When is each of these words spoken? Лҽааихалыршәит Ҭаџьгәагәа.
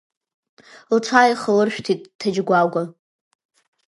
Лҽааихалыршәит 0.95 2.01
Ҭаџьгәагәа. 2.19 2.83